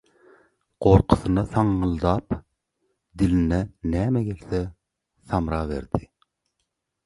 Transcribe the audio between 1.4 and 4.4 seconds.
saňňyldap diline näme